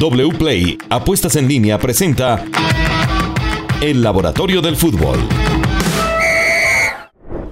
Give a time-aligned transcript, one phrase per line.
[0.00, 2.42] WPLAY Apuestas en línea presenta
[3.82, 5.18] El Laboratorio del Fútbol.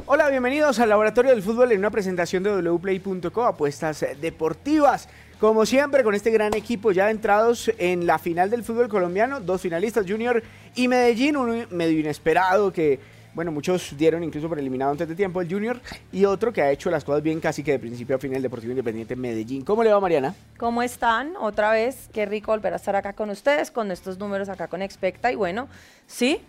[0.06, 5.10] Hola, bienvenidos al Laboratorio del Fútbol en una presentación de wplay.co, apuestas deportivas.
[5.38, 9.60] Como siempre, con este gran equipo ya entrados en la final del fútbol colombiano, dos
[9.60, 10.42] finalistas, Junior
[10.74, 12.98] y Medellín, uno medio inesperado que
[13.38, 15.80] bueno, muchos dieron incluso por eliminado antes de tiempo el Junior
[16.10, 18.42] y otro que ha hecho las cosas bien casi que de principio a fin el
[18.42, 19.62] Deportivo Independiente Medellín.
[19.64, 20.34] ¿Cómo le va Mariana?
[20.56, 21.36] ¿Cómo están?
[21.36, 24.82] Otra vez, qué rico volver a estar acá con ustedes, con estos números acá con
[24.82, 25.68] Expecta y bueno,
[26.08, 26.40] sí,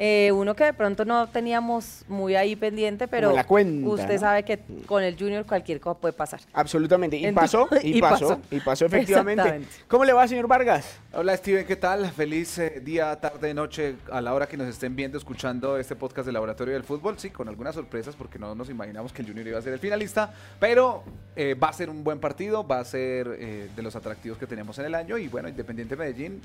[0.00, 5.02] eh, uno que de pronto no teníamos muy ahí pendiente, pero usted sabe que con
[5.02, 6.40] el Junior cualquier cosa puede pasar.
[6.52, 7.16] Absolutamente.
[7.16, 9.64] Y pasó, y, pasó, y pasó efectivamente.
[9.88, 10.98] ¿Cómo le va, señor Vargas?
[11.12, 12.08] Hola, Steven, ¿qué tal?
[12.12, 16.26] Feliz eh, día, tarde, noche, a la hora que nos estén viendo, escuchando este podcast
[16.26, 17.18] del Laboratorio del Fútbol.
[17.18, 19.80] Sí, con algunas sorpresas, porque no nos imaginamos que el Junior iba a ser el
[19.80, 21.02] finalista, pero
[21.34, 24.78] eh, va a ser un buen partido, va a ser de los atractivos que tenemos
[24.78, 25.18] en el año.
[25.18, 26.40] Y bueno, Independiente Medellín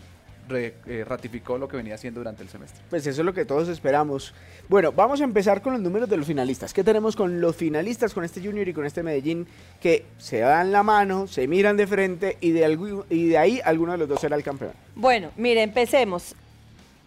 [0.50, 2.82] eh, ratificó lo que venía haciendo durante el semestre.
[2.90, 4.34] Pues eso es lo que todos esperamos.
[4.70, 6.74] Bueno, vamos a empezar con los números de los finalistas.
[6.74, 9.48] ¿Qué tenemos con los finalistas, con este Junior y con este Medellín,
[9.82, 13.94] que se dan la mano, se miran de frente y de, y de ahí alguno
[13.94, 14.74] de los dos será el campeón?
[14.96, 16.36] Bueno, mire, empecemos.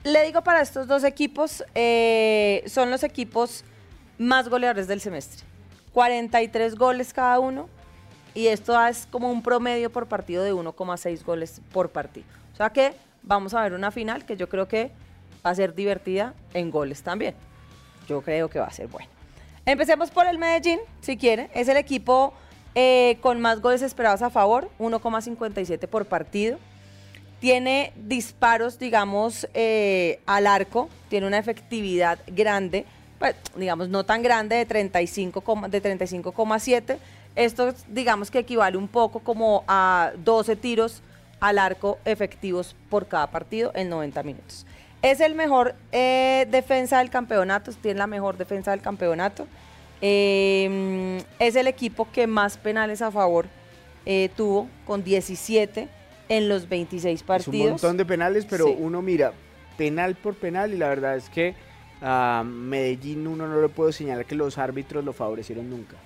[0.04, 3.64] Le digo para estos dos equipos, eh, son los equipos
[4.18, 5.44] más goleadores del semestre.
[5.92, 7.68] 43 goles cada uno
[8.34, 12.26] y esto es como un promedio por partido de 1,6 goles por partido.
[12.52, 12.92] O sea que
[13.26, 14.90] vamos a ver una final que yo creo que
[15.44, 17.34] va a ser divertida en goles también.
[18.08, 19.08] Yo creo que va a ser buena.
[19.66, 21.50] Empecemos por el Medellín, si quiere.
[21.52, 22.32] Es el equipo
[22.74, 26.58] eh, con más goles esperados a favor, 1,57 por partido.
[27.40, 32.86] Tiene disparos, digamos, eh, al arco, tiene una efectividad grande,
[33.18, 35.68] pues, digamos, no tan grande, de 35,7.
[35.68, 36.32] De 35,
[37.34, 41.02] Esto, digamos, que equivale un poco como a 12 tiros
[41.46, 44.66] al arco efectivos por cada partido en 90 minutos.
[45.00, 49.46] Es el mejor eh, defensa del campeonato, tiene la mejor defensa del campeonato.
[50.00, 53.46] Eh, es el equipo que más penales a favor
[54.04, 55.88] eh, tuvo, con 17
[56.28, 57.54] en los 26 partidos.
[57.54, 59.32] Es un montón de penales, pero uno mira
[59.78, 61.54] penal por penal y la verdad es que
[62.02, 65.96] a Medellín uno no le puedo señalar que los árbitros lo favorecieron nunca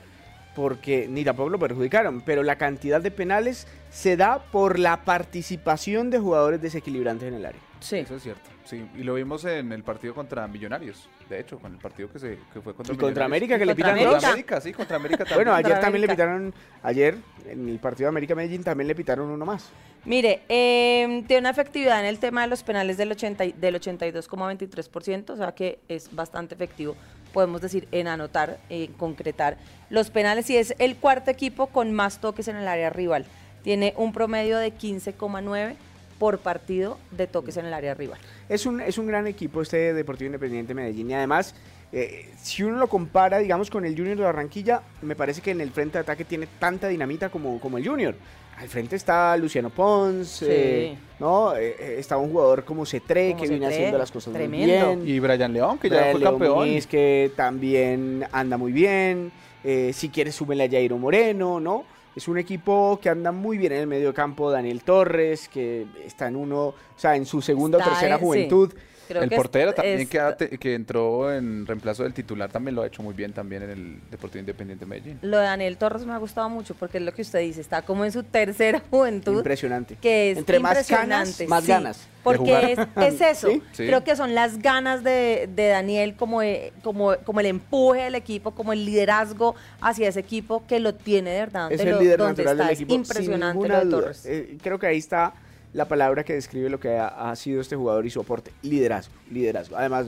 [0.55, 6.11] porque ni tampoco lo perjudicaron, pero la cantidad de penales se da por la participación
[6.11, 7.61] de jugadores desequilibrantes en el área.
[7.81, 7.97] Sí.
[7.97, 8.51] Eso es cierto.
[8.65, 12.21] Sí, y lo vimos en el partido contra Millonarios, de hecho, con el partido que
[12.21, 14.13] se que fue contra y contra América que le pitaron dos.
[14.13, 15.37] Contra América, sí, contra América también.
[15.39, 17.17] Bueno, ayer también le pitaron ayer
[17.49, 19.71] en el partido de América Medellín también le pitaron uno más.
[20.05, 25.31] Mire, eh, tiene una efectividad en el tema de los penales del 80 del 82,23%,
[25.31, 26.97] o sea que es bastante efectivo
[27.33, 29.57] podemos decir, en anotar, en concretar
[29.89, 33.25] los penales y es el cuarto equipo con más toques en el área rival.
[33.63, 35.77] Tiene un promedio de 15,9
[36.21, 38.21] por partido de toques en el área rival.
[38.47, 41.55] Es un, es un gran equipo este Deportivo Independiente Medellín y además,
[41.93, 45.63] eh, si uno lo compara, digamos, con el Junior de Barranquilla, me parece que en
[45.63, 48.15] el frente de ataque tiene tanta dinamita como, como el Junior.
[48.59, 51.57] Al frente está Luciano Pons, eh, ¿no?
[51.57, 55.03] Eh, eh, está un jugador como Cetré, que viene haciendo las cosas muy bien.
[55.09, 56.69] Y Brian León, que ya fue campeón.
[56.69, 59.33] Es que también anda muy bien.
[59.65, 61.85] si quieres, súbele a Jairo Moreno, ¿no?
[62.17, 64.51] Es un equipo que anda muy bien en el medio campo.
[64.51, 68.73] Daniel Torres, que está en uno, o sea, en su segunda o tercera juventud
[69.19, 73.33] el portero también que, entró en reemplazo del titular también lo ha hecho muy bien
[73.33, 75.19] también en el Deportivo Independiente Medellín.
[75.23, 77.83] Lo de Daniel Torres me ha gustado mucho porque es lo que usted dice, está
[77.83, 79.39] como en su tercera juventud.
[79.39, 79.97] Impresionante.
[79.97, 82.09] Que es Entre más ganas, más ganas.
[82.23, 83.49] Porque es, eso.
[83.77, 86.41] Creo que son las ganas de, Daniel como,
[86.83, 91.31] como, como el empuje del equipo, como el liderazgo hacia ese equipo que lo tiene
[91.31, 91.73] de verdad.
[91.73, 92.95] Es el líder natural del equipo.
[92.95, 94.27] impresionante lo de Torres.
[94.27, 95.35] Eh, creo que ahí está
[95.73, 98.53] la palabra que describe lo que ha, sido este jugador y su aporte.
[98.63, 99.77] Liderazgo, liderazgo.
[99.77, 100.07] Además,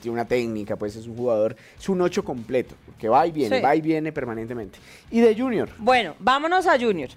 [0.00, 3.60] tiene una técnica, pues es un jugador, es un ocho completo, que va y viene,
[3.60, 4.78] va y viene permanentemente.
[5.10, 5.70] ¿Y de Junior?
[5.78, 7.10] Bueno, vámonos a Junior.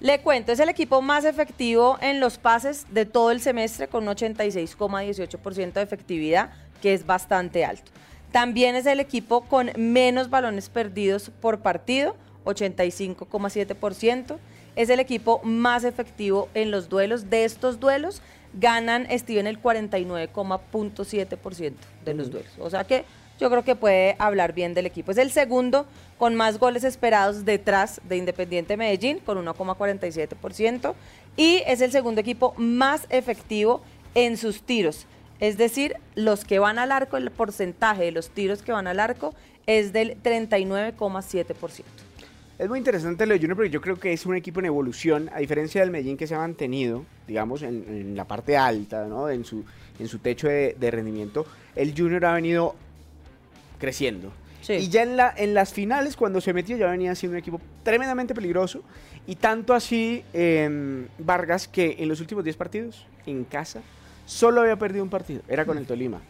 [0.00, 4.06] Le cuento, es el equipo más efectivo en los pases de todo el semestre con
[4.06, 6.50] un 86,18% de efectividad,
[6.82, 7.90] que es bastante alto.
[8.30, 12.14] También es el equipo con menos balones perdidos por partido,
[12.44, 14.36] 85,7%
[14.76, 17.30] es el equipo más efectivo en los duelos.
[17.30, 18.20] De estos duelos,
[18.52, 22.52] ganan Steven el 49,7% de los duelos.
[22.58, 23.04] O sea que
[23.38, 25.12] yo creo que puede hablar bien del equipo.
[25.12, 25.86] Es el segundo
[26.18, 30.94] con más goles esperados detrás de Independiente Medellín, con 1,47%.
[31.36, 33.82] Y es el segundo equipo más efectivo
[34.14, 35.06] en sus tiros.
[35.38, 39.00] Es decir, los que van al arco, el porcentaje de los tiros que van al
[39.00, 39.34] arco
[39.66, 41.84] es del 39,7%.
[42.58, 45.28] Es muy interesante lo de Junior porque yo creo que es un equipo en evolución,
[45.34, 49.28] a diferencia del Medellín que se ha mantenido, digamos, en, la parte alta, ¿no?
[49.28, 49.62] En su,
[49.98, 51.44] en su techo de rendimiento.
[51.74, 52.74] El Junior ha venido
[53.78, 54.32] creciendo.
[54.62, 54.74] Sí.
[54.74, 57.60] Y ya en, la, en las finales, cuando se metió, ya venía siendo un equipo
[57.82, 58.82] tremendamente peligroso.
[59.26, 63.82] Y tanto así, eh, Vargas, que en los últimos 10 partidos, en casa,
[64.24, 65.42] solo había perdido un partido.
[65.48, 66.20] Era con el Tolima.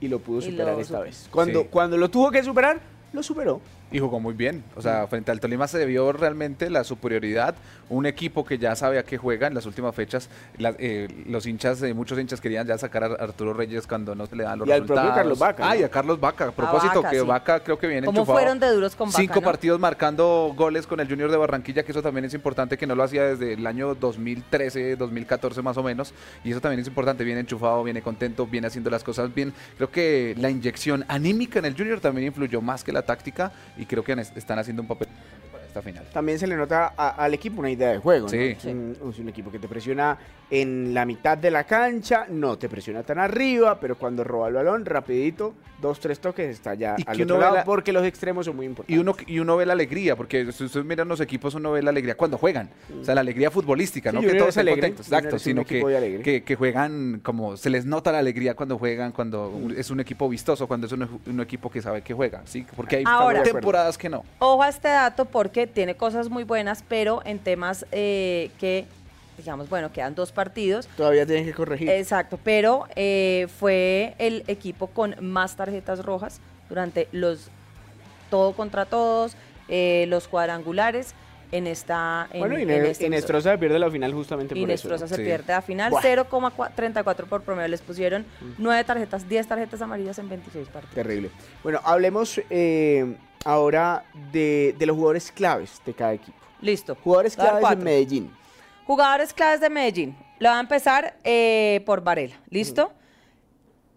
[0.00, 1.28] Y lo pudo Y superar lo esta vez.
[1.30, 1.68] Cuando, Sí.
[1.70, 2.80] cuando lo tuvo que superar,
[3.14, 3.60] lo superó.
[3.92, 4.64] Y jugó muy bien.
[4.74, 7.54] O sea, frente al Tolima se vio realmente la superioridad.
[7.88, 10.28] Un equipo que ya sabe a qué juega en las últimas fechas.
[10.58, 14.26] La- eh, los hinchas, eh, muchos hinchas querían ya sacar a Arturo Reyes cuando no
[14.26, 15.16] se le dan los Y al propio resultados.
[15.18, 15.80] Carlos Vaca, Ah, ¿no?
[15.80, 16.44] y a Carlos Vaca.
[16.48, 17.24] A propósito, Vaca, que sí.
[17.26, 18.38] Vaca creo que viene ¿Cómo enchufado.
[18.40, 19.42] fueron de duros con Vaca, Cinco no?
[19.42, 22.96] partidos marcando goles con el Junior de Barranquilla, que eso también es importante, que no
[22.96, 26.12] lo hacía desde el año 2013, 2014 más o menos.
[26.44, 27.22] Y eso también es importante.
[27.22, 29.52] Viene enchufado, viene contento, viene haciendo las cosas bien.
[29.76, 33.52] Creo que la inyección anímica en el Junior también influyó más que la táctica.
[33.76, 35.08] Y creo que están haciendo un papel
[35.78, 36.04] esta final.
[36.12, 38.26] También se le nota a- al equipo una idea de juego.
[38.26, 38.30] ¿no?
[38.30, 38.56] Sí.
[38.58, 40.16] Es, un, es un equipo que te presiona
[40.50, 44.54] en la mitad de la cancha, no te presiona tan arriba, pero cuando roba el
[44.54, 48.04] balón, rapidito, dos, tres toques, está ya Y al que otro lado, la- porque los
[48.06, 49.00] extremos son muy Y importantes.
[49.00, 51.90] uno, y uno ve la alegría, porque si ustedes miran los equipos, uno ve la
[51.90, 52.70] alegría cuando juegan.
[53.00, 55.06] O sea, la alegría futbolística, Sí, no que todos es estén alegre, contentos.
[55.06, 59.10] Junior Exacto, sino que, que, que juegan como se les nota la alegría cuando juegan,
[59.12, 62.42] cuando es un equipo vistoso, cuando es un, un equipo que sabe que juega.
[62.44, 62.64] ¿sí?
[62.76, 64.22] Porque hay Ahora- temporadas que no.
[64.38, 68.86] Ojo a este dato porque tiene cosas muy buenas, pero en temas eh, que,
[69.38, 70.86] digamos, bueno, quedan dos partidos.
[70.96, 71.88] Todavía tienen que corregir.
[71.90, 77.50] Exacto, pero eh, fue el equipo con más tarjetas rojas durante los
[78.30, 79.36] todo contra todos,
[79.68, 81.14] eh, los cuadrangulares
[81.52, 82.28] en esta.
[82.32, 84.88] En, bueno, y, en este Nestroza pierde la final justamente por eso.
[84.88, 85.08] Nestroza ¿no?
[85.08, 85.22] se Sí.
[85.22, 85.90] pierde la final.
[85.90, 86.02] Buah.
[86.02, 87.68] 0,34 por promedio.
[87.68, 88.24] Les pusieron
[88.58, 90.94] 9 tarjetas, 10 tarjetas amarillas en 26 partidos.
[90.94, 91.30] Terrible.
[91.62, 96.36] Bueno, hablemos eh, ahora de, de los jugadores claves de cada equipo.
[96.60, 96.96] Listo.
[97.02, 97.84] Jugadores claves en cuatro.
[97.84, 98.30] Medellín.
[98.86, 100.16] Jugadores claves de Medellín.
[100.38, 102.34] Lo va a empezar eh, por Varela.
[102.50, 102.92] ¿Listo?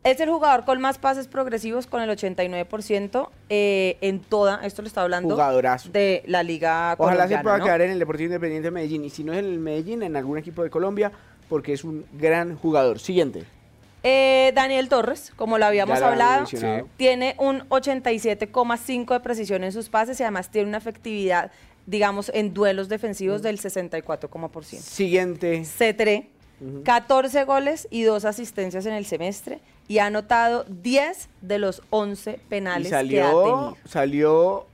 [0.04, 4.88] Es el jugador con más pases progresivos con el 89% eh, en toda, esto lo
[4.88, 5.90] está hablando Jugadorazo.
[5.90, 7.66] de la liga Ojalá se pueda ¿no?
[7.66, 9.04] quedar en el Deportivo Independiente de Medellín.
[9.04, 11.12] Y si no es en el Medellín, en algún equipo de Colombia,
[11.50, 13.00] porque es un gran jugador.
[13.00, 13.44] Siguiente.
[14.04, 16.46] Eh, Daniel Torres, como lo habíamos lo hablado.
[16.46, 16.58] Sí.
[16.96, 21.52] tiene un 87,5 de precisión en sus pases y además tiene una efectividad,
[21.86, 22.92] digamos, en duelos Mm.
[22.92, 24.82] defensivos del 64,%.
[24.82, 25.66] Siguiente.
[25.66, 26.30] Cetré,
[26.84, 32.32] 14 goles y 2 asistencias en el semestre y ha anotado 10 de los 11
[32.34, 33.78] Y penales que ha salió, tenido.
[33.86, 34.66] salió,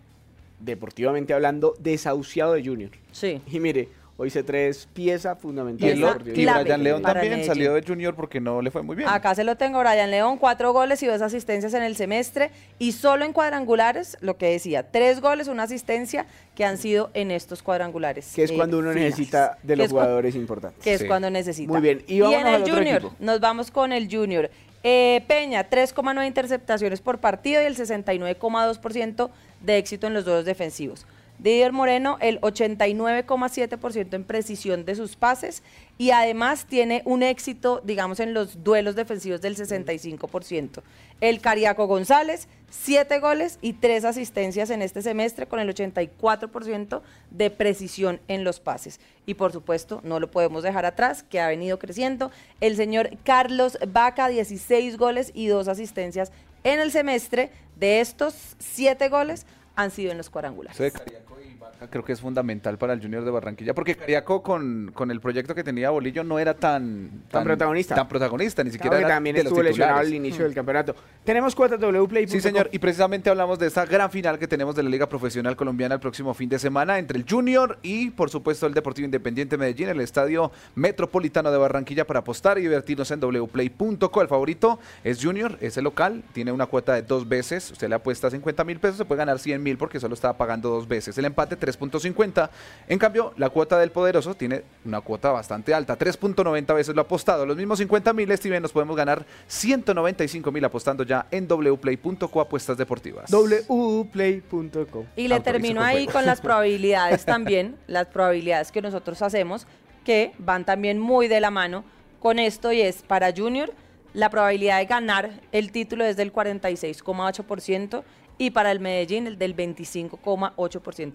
[0.59, 2.91] deportivamente hablando, desahuciado de Junior.
[3.11, 3.41] Sí.
[3.51, 5.87] Y mire, hoy C3 pieza fundamental.
[5.89, 8.81] Y, del el, Esa y Brian León también salió de Junior porque no le fue
[8.81, 9.09] muy bien.
[9.09, 12.93] Acá se lo tengo, Brian León, 4 goles y 2 asistencias en el semestre y
[12.93, 16.25] solo en cuadrangulares, lo que decía, 3 goles, una asistencia
[16.55, 18.31] que han sido en estos cuadrangulares.
[18.35, 19.11] Que es eh, cuando uno finales.
[19.17, 20.83] necesita de los jugadores importantes.
[20.83, 21.07] que es Sí.
[21.07, 21.71] cuando necesita.
[21.71, 23.13] Muy bien, y Y, en al el Junior, equipo.
[23.19, 24.49] nos vamos con el Junior.
[24.87, 29.29] Eh, Peña, 3,9 interceptaciones por partido y el 69,2%
[29.61, 31.05] de éxito en los duelos defensivos.
[31.39, 35.63] Didier Moreno, el 89,7% en precisión de sus pases
[35.97, 40.81] y además tiene un éxito, digamos, en los duelos defensivos del 65%.
[41.21, 47.01] El Cariaco González, 7 goles y 3 asistencias en este semestre con el 84%
[47.31, 48.99] de precisión en los pases.
[49.25, 52.31] Y por supuesto, no lo podemos dejar atrás, que ha venido creciendo.
[52.61, 56.31] El señor Carlos Vaca, 16 goles y 2 asistencias
[56.63, 57.51] en el semestre.
[57.75, 60.75] De estos 7 goles han sido en los cuadrangulares.
[60.75, 63.95] Eso de Cariaco y Vaca creo que es fundamental para el Junior de Barranquilla, porque
[63.95, 67.95] Cariaco con, con el proyecto que tenía Bolillo no era tan, Tan protagonista.
[67.95, 70.53] Tan protagonista, ni siquiera Claro que era también de los estuvo lesionado al inicio del
[70.53, 70.95] campeonato.
[71.23, 72.27] Tenemos cuotas wplay.com.
[72.27, 75.55] Sí, señor, y precisamente hablamos de esta gran final que tenemos de la Liga Profesional
[75.55, 79.57] Colombiana el próximo fin de semana entre el Junior y, por supuesto, el Deportivo Independiente
[79.57, 84.21] Medellín, el Estadio Metropolitano de Barranquilla para apostar y divertirnos en wplay.co.
[84.21, 87.71] El favorito es Junior, es el local, tiene una cuota de dos veces.
[87.71, 90.69] Usted le apuesta 50 mil pesos, se puede ganar 100 mil porque solo estaba pagando
[90.69, 91.17] dos veces.
[91.17, 92.49] El empate 3.50.
[92.87, 97.45] En cambio, la cuota del Poderoso tiene una cuota bastante alta, 3.90 veces lo apostado.
[97.45, 102.77] Los mismos 50 mil, Steven, nos podemos ganar 195 mil apostando ya en wplay.co apuestas
[102.77, 103.31] deportivas.
[103.31, 105.05] wplay.com.
[105.15, 106.13] Y le termino ahí juego.
[106.13, 109.65] con las probabilidades también, las probabilidades que nosotros hacemos,
[110.03, 111.83] que van también muy de la mano
[112.19, 113.73] con esto y es para Junior,
[114.13, 118.03] la probabilidad de ganar el título es del 46,8%
[118.37, 121.13] y para el Medellín el del 25,8%.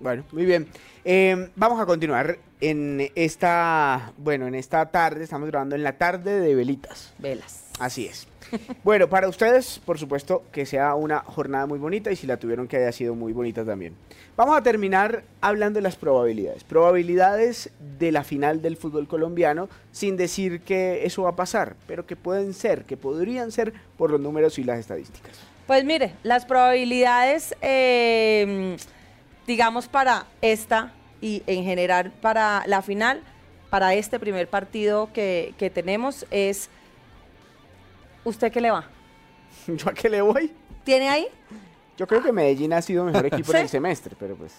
[0.00, 0.68] Bueno, muy bien.
[1.04, 6.40] Eh, vamos a continuar en esta, bueno, en esta tarde, estamos grabando en la tarde
[6.40, 7.12] de velitas.
[7.18, 7.64] Velas.
[7.78, 8.26] Así es.
[8.82, 12.66] Bueno, para ustedes, por supuesto, que sea una jornada muy bonita y si la tuvieron
[12.66, 13.94] que haya sido muy bonita también.
[14.36, 16.64] Vamos a terminar hablando de las probabilidades.
[16.64, 22.06] Probabilidades de la final del fútbol colombiano, sin decir que eso va a pasar, pero
[22.06, 25.38] que pueden ser, que podrían ser por los números y las estadísticas.
[25.68, 28.74] Pues mire, las probabilidades, eh,
[29.46, 33.22] digamos, para esta y en general para la final,
[33.68, 36.70] para este primer partido que, que tenemos es,
[38.24, 38.88] ¿usted qué le va?
[39.66, 40.54] ¿Yo a qué le voy?
[40.84, 41.28] ¿Tiene ahí?
[41.98, 43.72] Yo creo que Medellín ha sido mejor equipo en el ¿Sí?
[43.72, 44.54] semestre, pero pues...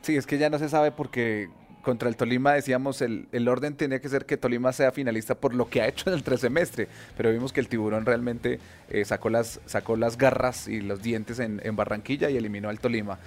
[0.00, 1.50] Sí, es que ya no se sabe porque
[1.82, 5.54] contra el Tolima decíamos el, el orden tenía que ser que Tolima sea finalista por
[5.54, 9.28] lo que ha hecho en el semestre, pero vimos que el tiburón realmente eh, sacó,
[9.28, 13.18] las, sacó las garras y los dientes en, en Barranquilla y eliminó al Tolima.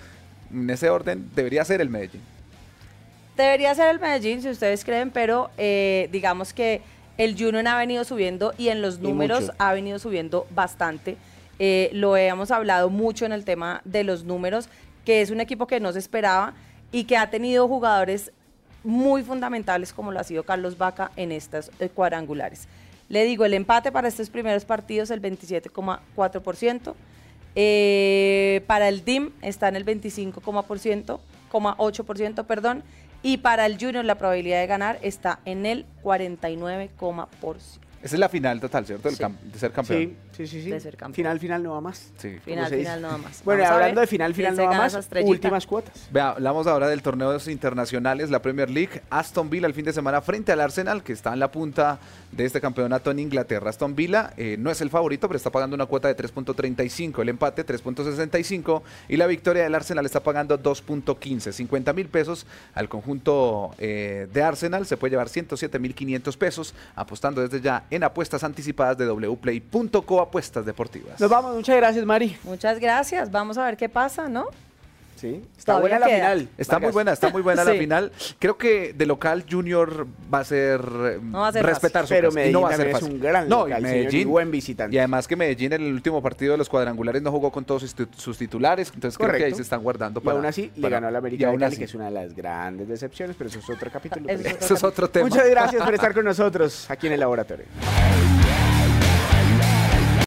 [0.51, 2.21] En ese orden debería ser el Medellín.
[3.35, 6.81] Debería ser el Medellín, si ustedes creen, pero eh, digamos que
[7.17, 11.17] el Junior ha venido subiendo y en los números ha venido subiendo bastante.
[11.59, 14.69] Eh, lo hemos hablado mucho en el tema de los números,
[15.03, 16.53] que es un equipo que no se esperaba
[16.91, 18.31] y que ha tenido jugadores
[18.85, 22.67] muy fundamentales como lo ha sido Carlos Vaca en estas eh, cuadrangulares.
[23.09, 26.93] Le digo, el empate para estos primeros partidos el 27,4%.
[27.57, 31.19] Eh, para el DIM está en el 25,8%,
[31.51, 32.83] 8%, perdón.
[33.23, 37.27] Y para el Junior la probabilidad de ganar está en el 49,%.
[38.03, 39.09] Esa es la final total, ¿cierto?
[39.09, 39.23] El Sí.
[39.23, 39.99] cam- de ser campeón.
[39.99, 40.63] Sí, sí, sí.
[40.63, 40.69] sí.
[40.69, 41.15] De ser campeón.
[41.15, 42.11] Final, final, no va más.
[42.17, 42.37] Sí.
[42.43, 43.43] Final, final, nada más.
[43.43, 45.09] Bueno, Vamos hablando de final, final, no va más.
[45.23, 46.07] Últimas cuotas.
[46.11, 49.01] Vea, hablamos ahora del torneos internacionales, la Premier League.
[49.09, 51.99] Aston Villa el fin de semana frente al Arsenal, que está en la punta
[52.31, 53.69] de este campeonato en Inglaterra.
[53.69, 57.29] Aston Villa eh, no es el favorito, pero está pagando una cuota de 3.35, el
[57.29, 63.71] empate 3.65 y la victoria del Arsenal está pagando 2.15, 50 mil pesos al conjunto
[63.77, 64.85] eh, de Arsenal.
[64.85, 70.21] Se puede llevar 107 mil 500 pesos apostando desde ya en apuestas anticipadas de wplay.co
[70.25, 71.20] apuestas deportivas.
[71.20, 72.38] Nos vamos, muchas gracias, Mari.
[72.44, 73.32] Muchas gracias.
[73.32, 74.46] Vamos a ver qué pasa, ¿no?
[75.15, 76.15] Sí, está Todavía buena la queda.
[76.17, 76.50] final.
[76.58, 78.12] Está muy buena, está muy buena la final.
[78.38, 82.10] Creo que de local Junior va a ser eh, No va a ser respetar su
[82.13, 83.15] Pero casa, y Medellín no va a ser también es fácil.
[83.15, 84.94] un gran no, local, y señor, y Medellín buen visitante.
[84.94, 87.84] y además que Medellín en el último partido de los cuadrangulares no jugó con todos
[87.84, 90.70] sus, titu- sus titulares, entonces creo que ahí se están guardando Y para aún así
[90.75, 91.77] le para- ganó a la y América de aún Cali, así.
[91.79, 94.25] que es una de las grandes decepciones, pero eso es otro capítulo.
[94.27, 95.29] Eso es pero- otro Eso es otro tema.
[95.29, 97.65] Muchas gracias por estar con nosotros aquí en el laboratorio.